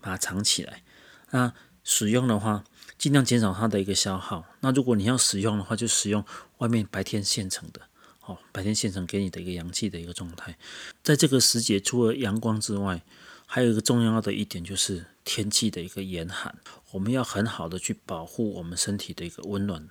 [0.00, 0.82] 把它藏起来。
[1.30, 2.64] 那使用的话，
[2.98, 4.44] 尽量减少它的一个消耗。
[4.60, 6.24] 那如果你要使用的话，就使用
[6.58, 7.80] 外面白天现成的，
[8.26, 10.58] 哦，白天现成给你的一个阳气的一个状态。
[11.04, 13.02] 在这个时节，除了阳光之外，
[13.46, 16.54] 还有一个重要的一点就是天气的一个严寒，
[16.90, 19.88] 我们要很好的去保护我们身体的一个温暖。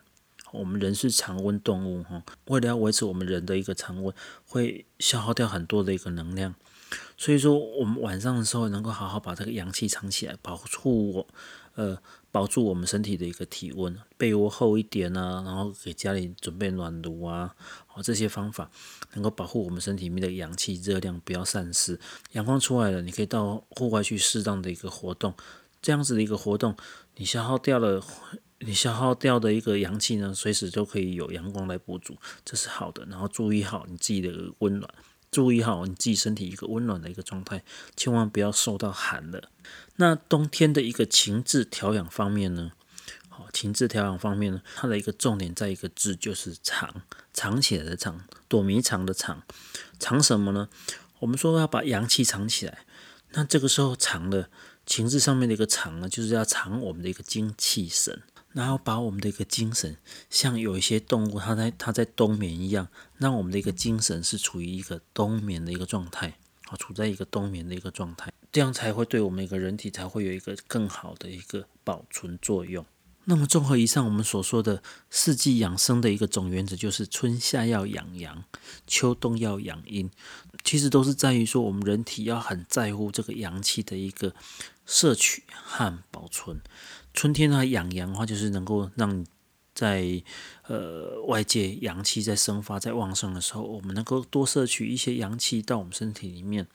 [0.52, 4.14] 我们人是常温动物，哈，为了要维持我们人的一个常温，
[4.46, 6.56] 会消耗掉很多的一个能量。
[7.18, 11.28] 所以说，我们晚上的时候能够好好把这个阳气藏起来，保护我。
[11.76, 17.56] 呃，保住我们身体的一个体温，被窝厚一点啊，然后给家里准备暖炉啊，
[17.94, 18.70] 哦，这些方法
[19.14, 22.00] 能够保护我们身体里面的阳气热量不要散失。
[22.34, 25.34] 阳光出来了，你可以到户外去适当的一个活动，
[25.82, 26.76] 这样子的一个活动，
[27.16, 28.04] 你消耗掉了，
[28.60, 33.06] 你消耗掉的一个阳气呢，随时都可以有阳光来补足，这是好的。
[33.06, 34.94] 然后注意好你自己的温暖，
[35.32, 37.64] 注意好你自己身体一个温暖的一个状态，
[37.96, 39.50] 千万不要受到寒了。
[39.98, 42.72] 那冬天的一个情志调养方面呢？
[43.30, 47.02] 好，情志调养方面呢，它的一个重点在一个字，就是藏，
[47.34, 49.44] 藏起来的藏，躲迷藏的藏，
[50.00, 50.70] 藏什么呢？
[51.20, 52.86] 我们说要把阳气藏起来，
[53.34, 54.50] 那这个时候藏的
[54.86, 58.24] 情志上面的一个藏呢，就是要藏我们的一个精气神。
[58.54, 59.98] 然后把我们的一个精神，
[60.32, 72.86] 像有一些动物，它在它在冬眠一样，让我们的一个精神是处于一个冬眠的一个状态，啊，处在一个冬眠的一个状态，这样才会对我们一个人体才会有一个更好的一个保存作用。
[73.30, 78.46] 那么综合以上我们所说的四季养生的一个总原则，就是春夏要养阳，
[78.86, 80.10] 秋冬要养阴，
[80.64, 84.34] 其实都是在于说我们人体要很在乎这个阳气的一个
[84.86, 86.62] 摄取和保存。
[87.14, 89.26] 春天呢养阳的话，就是能够让
[89.78, 90.24] 在
[90.64, 96.66] 呃外界阳气在生发、在旺盛的时候，我们能够多摄取一些阳气到我们身体里面。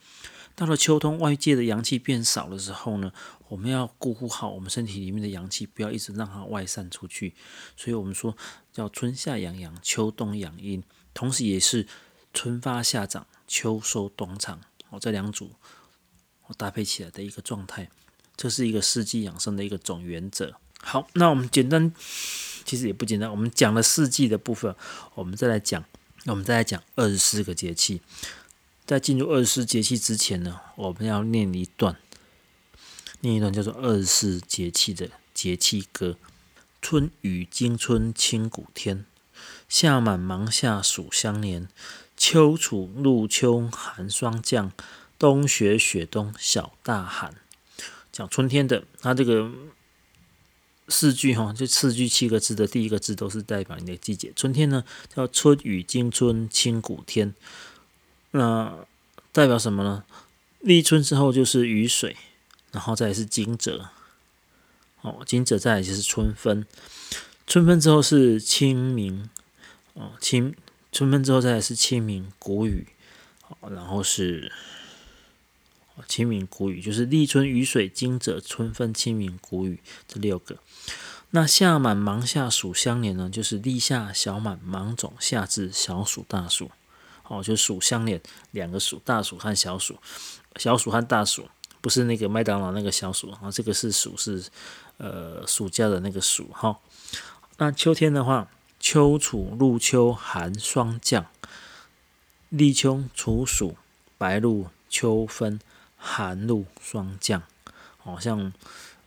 [0.55, 3.11] 到了秋冬，外界的阳气变少的时候呢，
[3.49, 7.33] 我们要顾护好我们身体里面的阳气，不要一直让它外散出去。
[7.75, 8.37] 所以我们说
[8.71, 10.81] 叫春夏养阳，秋冬养阴，
[11.13, 11.85] 同时也是
[12.33, 15.51] 春发夏长，秋收冬藏，哦，这两组
[16.47, 17.89] 我搭配起来的一个状态。
[18.37, 20.55] 这是一个四季养生的一个总原则。
[20.81, 21.93] 好，那我们简单，
[22.65, 23.29] 其实也不简单。
[23.29, 24.75] 我们讲了四季的部分，
[25.15, 25.83] 我们再来讲，
[26.25, 28.01] 我们再来讲二十四个节气。
[28.85, 31.97] 在进入二十四节气之前呢，我们要念一段，
[33.21, 36.17] 念一段叫做二十四节气的节气歌：
[36.81, 39.05] 春雨惊春清谷天，
[39.69, 41.69] 夏满芒夏暑相连，
[42.17, 44.73] 秋处露秋寒霜降，
[45.17, 47.35] 冬雪雪冬小大寒。
[48.11, 49.49] 讲春天的，它这个
[50.87, 54.33] 四句哈，这四句七个字的第一个字都是代表你的季节。
[54.35, 57.33] 春天呢，叫春雨惊春清谷天，
[58.31, 58.85] 那
[59.31, 60.03] 代表什么呢？
[60.59, 62.17] 立春之后就是雨水，
[62.71, 63.89] 然后再是惊蛰，
[65.01, 66.65] 哦，惊蛰再来就是春分，
[67.47, 69.29] 春分之后是清明，
[69.93, 70.55] 哦，清
[70.91, 72.87] 春分之后再来是清明谷雨，
[73.47, 74.51] 哦，然后是。
[76.07, 80.57] 清明谷雨就是立春雨水惊蛰春分清明谷雨这六个。
[81.35, 86.69] 那夏满芒夏暑相连呢，就是立夏小满芒种夏至小暑大暑。
[87.27, 89.97] 哦，就暑相连，两个暑，大暑和小暑，
[90.57, 91.49] 小暑和大暑
[91.81, 94.45] 不是那个麦当劳那个小暑啊，这个是暑是
[94.97, 96.77] 呃暑假的那个暑哈。
[97.57, 101.25] 那秋天的话，秋处入秋寒霜降，
[102.49, 103.75] 立秋处暑
[104.19, 105.59] 白露秋分。
[106.05, 107.43] 寒露霜降，
[107.97, 108.51] 好像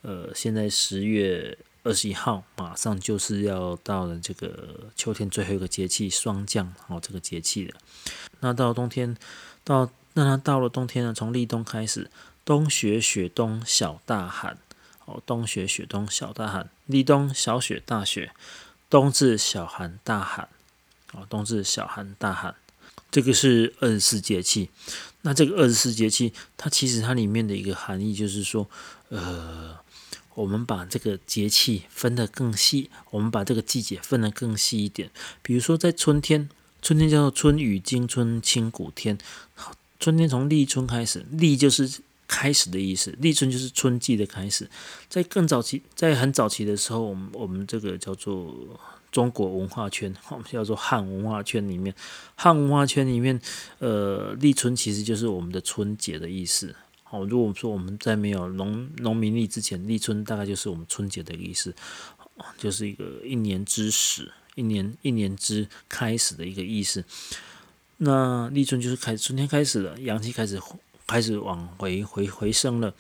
[0.01, 7.79] 呃，现在十月二十一号，马上就是要到了这个秋天最后一个节气霜降，哦，这个节气了。
[8.40, 9.16] 那到冬天，
[9.62, 12.11] 到那它到了冬天呢，从立冬开始，
[12.44, 14.59] 冬雪雪冬小大寒，
[15.05, 18.33] 哦，冬雪雪冬小大寒，立冬小雪大雪，
[18.90, 20.49] 冬至小寒大寒，
[21.12, 22.57] 哦，冬至小寒大寒。
[23.12, 24.68] 这个是二十四节气，
[25.22, 28.68] 那这个二十四节气，它其实它里面的一个含义就是说，
[29.09, 29.79] 呃，
[30.37, 35.11] 我们把这个节气分得更细，我们把这个季节分得更细一点。
[35.42, 36.49] 比如说在春天，
[36.81, 39.18] 春天叫做春雨惊春清谷天，
[39.99, 41.90] 春天从立春开始，立就是
[42.29, 44.70] 开始的意思，立春就是春季的开始。
[45.09, 48.55] 在更早期，在很早期的时候，我们我们这个叫做。
[49.12, 51.94] 中国文化圈， 我们叫做汉文化圈里面，
[52.35, 53.40] 汉文化圈里面，
[53.79, 56.75] 呃，立春其实就是我们的春节的意思。
[57.09, 61.73] 好，如果说我们在没有农农民历之前，立春大概就是我们春节的意思，
[62.59, 67.05] 就是一个一年之始，一年一年之开始的一个意思。
[67.99, 70.61] 那立春就是开春天开始了，阳气开始
[71.07, 72.92] 开始往回回回升了。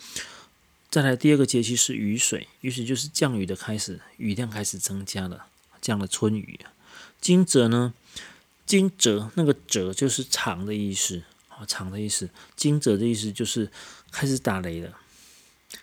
[0.88, 5.46] 再来第二个节气是雨水，雨水就是降雨的开始，雨量开始增加了。
[5.82, 6.60] 降了春雨，
[7.20, 7.92] 惊蛰呢？
[8.64, 11.22] 惊蛰那个蛰就是长的意思，
[11.58, 12.28] 啊，长的意思。
[12.54, 13.70] 惊蛰的意思就是
[14.10, 14.96] 开始打雷了，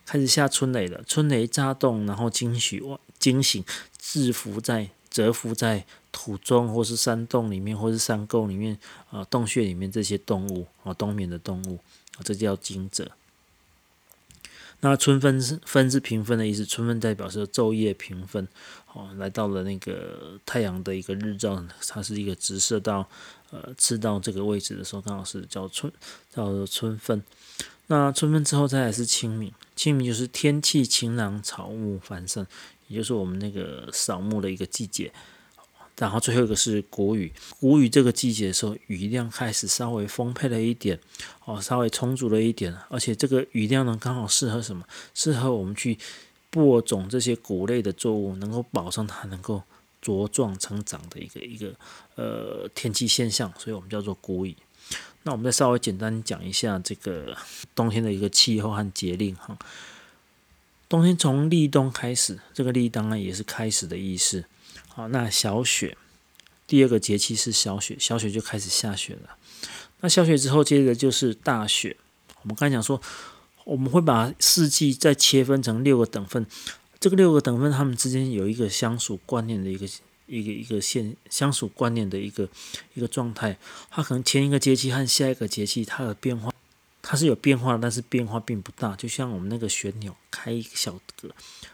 [0.06, 1.04] 开始下春雷了。
[1.08, 2.82] 春雷乍动，然后惊喜
[3.20, 3.64] 惊醒，
[3.98, 8.78] 蛰伏在蛰伏在土中，或是山洞里面，或是山沟里面，
[9.10, 11.80] 啊，洞穴里面这些动物，啊，冬眠的动物，
[12.18, 13.10] 啊，这叫惊蛰。
[14.82, 18.46] 那春分是分是平分的意思，春分代表是昼夜平分，
[18.92, 23.08] 哦，来到了那个太阳的一个日照，它是一个直射到
[23.54, 25.94] 呃吃到这个位置的时候，刚好是叫春
[26.34, 27.22] 叫做春分。
[27.88, 32.44] 那春分之后再来是清明，清明就是天气晴朗，草木繁盛，
[32.88, 35.14] 也就是我们那个扫墓的一个季节。
[36.00, 41.00] 然后最后一个是谷雨，谷雨这个季节的时候，雨量开始稍微丰沛了一点，
[41.46, 44.84] 哦，稍微充足了一点，而且这个雨量呢，刚好适合什么？
[45.14, 46.00] 适合我们去
[46.50, 49.62] 播种这些谷类的作物，能够保证它能够
[50.04, 51.74] 茁壮成长的一个一个
[52.16, 54.56] 呃天气现象，所以我们叫做谷雨。
[55.24, 57.36] 那我们再稍微简单讲一下这个
[57.74, 59.58] 冬天的一个气候和节令哈。
[60.90, 64.44] 冬天从立冬开始，这个立当然也是开始的意思。
[64.90, 65.98] 好，那小雪，
[66.68, 69.38] 第二个节气是小雪，小雪就开始下雪了。
[70.02, 71.96] 那小雪之后，接着就是大雪。
[72.42, 73.02] 我们刚才讲说，
[73.64, 76.46] 我们会把四季再切分成六个等份，
[77.04, 79.86] 这个六个等分，它们之间有一个相属观念的一个
[80.26, 82.48] 一个一个现相属观念的一个
[82.94, 83.58] 一个状态。
[83.90, 86.54] 它可能前一个节气和下一个节气它的变化。
[87.02, 91.28] 它是有变化，但是变化并不大，就像我们那个旋钮开一个小格，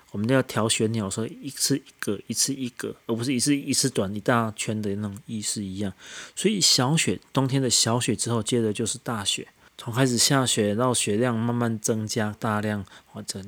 [0.09, 5.93] 我们要调旋钮的时候，一次一格，一次一格，而不是一次一次转一大圈的那种意思一样。
[6.35, 13.45] 所以小雪，冬天的小雪之后，接着就是大雪，从开始下雪到雪量慢慢增加，大量或者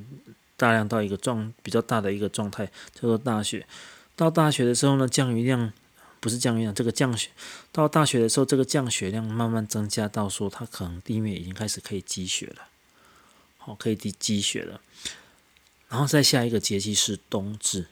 [0.62, 3.66] 大量到一个状比较大的一个状态，叫做大雪。
[4.16, 5.74] 到大雪的时候呢，降雨量。
[6.24, 7.32] 不是降雨量，这个降雪
[7.72, 12.68] 到大雪的时候，这个降雪量慢慢增加到说，它可能地面已经开始可以积雪了，
[13.58, 14.80] 好，可以积积雪了。
[15.90, 17.88] 然后再下一个节气是冬至，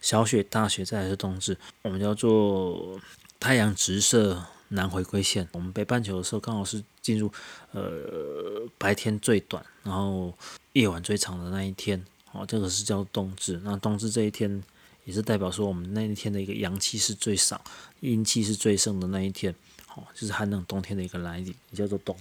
[0.00, 3.00] 小雪、大雪，再来是冬至，我们叫做
[3.38, 5.48] 太阳直射南回归线。
[5.52, 7.32] 我们北半球的时候，刚好是进入
[7.72, 10.32] 呃白天最短，然后
[10.72, 13.60] 夜晚最长的那一天，哦，这个是叫冬至。
[13.64, 14.62] 那冬至这一天。
[15.06, 17.64] 也是代表说，我们那一天的一个阳气是最少，
[18.00, 19.52] 阴气是最盛的那一天，
[19.86, 22.14] 好，就是寒冷冬天的一个来临，也叫做冬。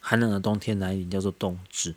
[0.00, 1.94] 寒冷的冬天来临叫做冬至。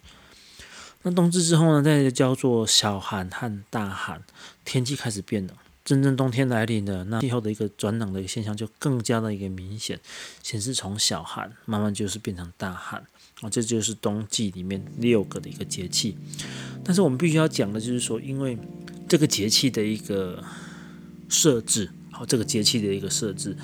[1.01, 4.23] 那冬至之后呢，再叫做小寒和大寒，
[4.63, 9.99] 天气开始变冷，真正冬天来临的那气候的一个转冷的一个现象就更加的一个明显，
[10.41, 13.05] 显示从小寒慢慢就是变成大寒，
[13.41, 16.17] 啊，这就是冬季里面六个的一个节气。
[16.85, 18.57] 但是我们必须要讲的就是说，因为
[19.09, 20.41] 这个节气的一个
[21.27, 23.55] 设置，好，这个节气的一个设置，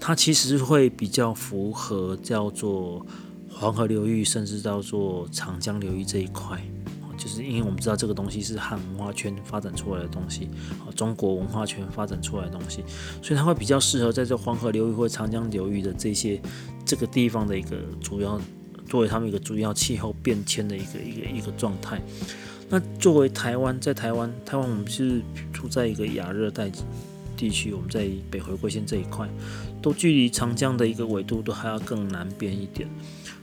[0.00, 3.06] 它其实会比较符合叫做
[3.48, 6.60] 黄河流域，甚至叫做长江流域这一块，
[7.22, 10.48] 就是因为我们知道这个东西是汉文化圈发展出来的东西，
[10.80, 12.82] 啊，中国文化圈发展出来的东西，
[13.22, 16.42] 所以它会比较适合在这黄河流域或长江流域的这些
[16.84, 18.40] 这个地方的一个主要
[18.88, 22.02] 作为他们一个主要气候变迁的一个一个一个状态。
[22.68, 26.68] 那作为台湾，在台湾，台湾我们是处在一个亚热带
[27.36, 29.28] 地区，我们在北回归线这一块，
[29.80, 32.88] 都距离长江的一个纬度都还要更南边一点，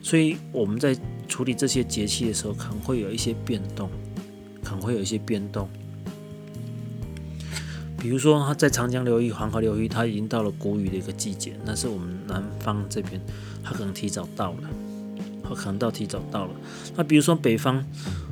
[0.01, 0.97] 所以我们在
[1.27, 3.89] 处理这些节气的时候，可能会有一些变动，
[4.63, 5.69] 可能会有一些变动。
[7.97, 13.19] 比如说，它在长江流域、黄河流域，它已经到了谷雨的一个季节，那是我们南方这边，
[13.63, 14.69] 它可能提早到了，
[15.43, 16.51] 它可能到提早到了。
[16.95, 17.85] 那比如说北方。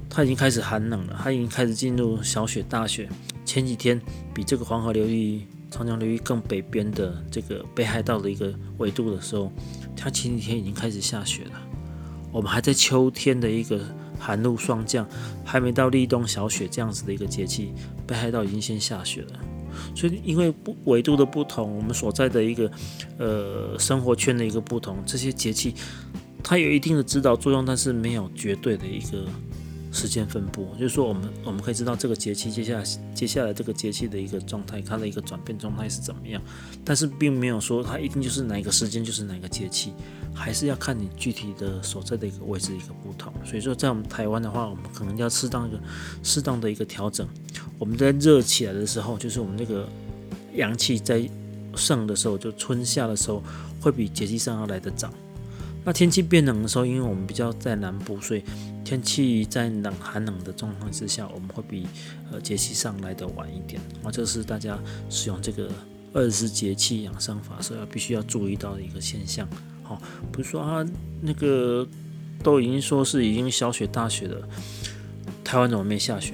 [0.10, 3.08] 它已经开始寒冷了，它已经开始进入小雪、大雪。
[3.46, 4.02] 前几天
[4.34, 9.52] 比这个黄河流域、长江流域更北边的这个北海道的一个纬度的时候，
[9.98, 11.62] 它前几天已经开始下雪了。
[12.32, 13.82] 我们还在秋天的一个
[14.20, 15.08] 寒露霜降，
[15.44, 17.74] 还没到立冬小雪这样子的一个节气，
[18.06, 19.40] 北海道已经先下雪了。
[19.96, 22.72] 所以因为不纬度的不同，我们所在的一个
[23.18, 25.74] 呃生活圈的一个不同，这些节气
[26.44, 29.26] 它有一定的指导作用，但是没有绝对的一个。
[29.98, 32.84] 时间分布，就是说，我们我们可以知道这个节气接下来
[33.16, 36.40] 接下来这个节气的一个状态，它的一个转变状态是怎么样，
[36.86, 39.94] 但是并没有说它一定就是哪个时间就是哪个节气，
[40.36, 43.34] 还是要看你具体的所在的一个位置一个不同。
[43.44, 45.80] 所以说，在我们台湾的话，我们可能要适当一个
[46.22, 47.28] 适当的一个调整。
[47.80, 49.90] 我们在热起来的时候，就是我们那个
[50.54, 51.28] 阳气在
[51.76, 53.42] 盛的时候，就春夏的时候，
[53.82, 55.12] 会比节气上要来的早。
[55.88, 58.44] 那天气变冷的时候，因为我们比较在南部，所以
[58.84, 61.88] 天气在冷寒冷的状况之下，我们会比
[62.30, 63.82] 呃节气上来的晚一点。
[64.04, 64.78] 啊，这是大家
[65.10, 65.72] 使用这个
[66.12, 69.48] 二十四节气养生法时要必须要注意到的一个现象。
[69.82, 69.98] 好，
[70.30, 70.86] 不是说啊，
[71.22, 71.88] 那个
[72.44, 74.46] 都已经说是已经小雪大雪了，
[75.42, 76.34] 台湾怎么没下雪？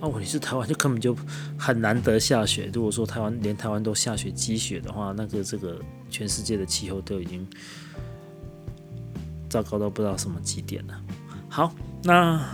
[0.00, 1.14] 啊，问题是台湾就根本就
[1.58, 2.70] 很难得下雪。
[2.72, 7.46] 如果说台湾连台湾都下雪积雪的话，那个这个全世界的气候都已经。
[9.54, 11.00] 糟糕到不知道什么几点了。
[11.48, 12.44] 好，那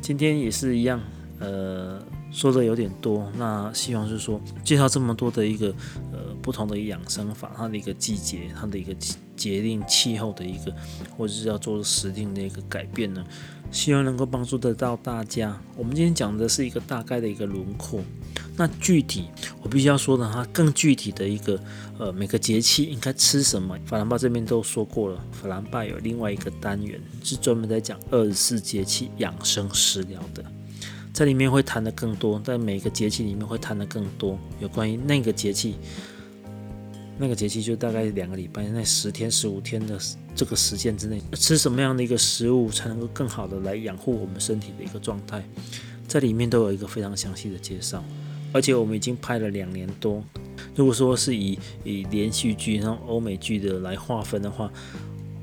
[0.00, 1.00] 今天也是一样，
[1.38, 3.30] 呃，说的有点多。
[3.36, 5.68] 那希望是说介绍这么多的一个
[6.12, 8.92] 呃不同的养生法，它的一个季节，它的一个
[9.42, 10.72] 节令气候的一个，
[11.16, 13.24] 或者是要做时令的一个改变呢，
[13.72, 15.60] 希望能够帮助得到大家。
[15.76, 18.00] 我们今天讲的是一个大概的一个轮廓，
[18.56, 19.24] 那具体
[19.60, 21.60] 我必须要说的，它更具体的一个，
[21.98, 25.24] 呃，每个节气应该吃什么，法兰巴这边都说过了。
[25.32, 30.44] 法兰巴有另外一个单元是专门在讲二十四节气养生食疗的。
[31.12, 35.74] 在里面会谈的更多，在每个节气里面会谈的更多，有关于那个节气，
[37.22, 39.96] 那个节气就大概两个礼拜，那十天、十五天的
[40.34, 45.40] 这个时间之内，吃什么样的一个食物才能够更好的来养护我们身体的一个状态，
[46.08, 48.02] 在里面都有一个非常详细的介绍，
[48.52, 50.20] 而且我们已经拍了两年多，
[50.74, 54.68] 如果说是以以连续剧、然后欧美剧的来划分的话，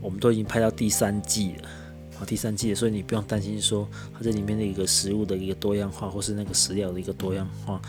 [0.01, 2.25] 我们都已经拍到第三季了。
[2.27, 7.81] 第三季，所以你不用担心说它这里面的一个食物的一个多样化，或是那个食料的一个多样化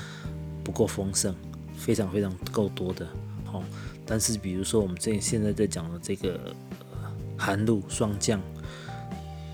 [0.62, 1.34] 不够丰盛，
[1.76, 3.04] 非常非常够多的。
[3.52, 3.62] 哦，
[4.06, 6.54] 但是比如说我们这现在在讲的这个
[7.36, 8.40] 寒露霜降，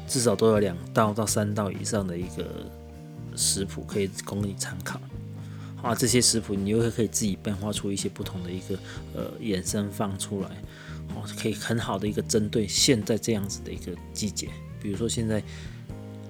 [0.07, 2.71] 至少都有两道到三道以上的一个
[3.35, 5.01] 食谱可以供你参考。
[5.83, 8.79] 啊，这些食谱你又可以自己变化出一些不同的一个
[9.15, 10.49] 呃衍生放出来，
[11.15, 14.49] 哦，可以很好的一个针对现在这样子的一个季节。
[14.83, 15.41] 比如说现在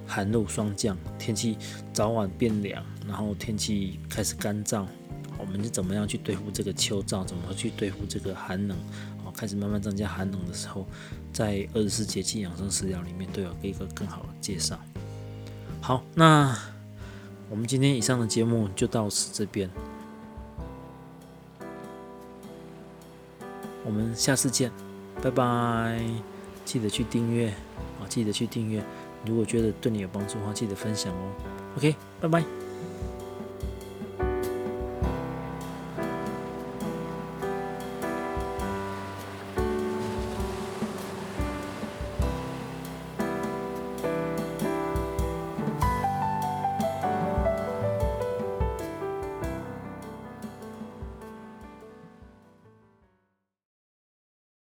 [0.07, 1.57] 寒露霜降，天气
[1.93, 4.85] 早晚变凉，然后天气开始干燥，
[5.39, 7.25] 我们是怎么样去对付这个秋燥？
[7.25, 8.77] 怎么去对付这个寒冷？
[9.25, 10.87] 哦，开始慢慢增加寒冷的时候，
[11.33, 14.79] 在二十四节气养生食疗里面都有一个更好的介绍。
[15.81, 16.57] 好，那
[17.49, 19.71] 我们今天以上的节目就到此这边，
[23.85, 24.73] 我们下次见，
[25.23, 26.01] 拜拜，
[26.65, 27.51] 记得去订阅
[28.01, 28.09] 啊。
[28.09, 28.83] 记得去订阅，
[29.25, 31.33] 如果觉得对你有帮助的话，记得分享哦。
[31.77, 32.66] OK，拜拜。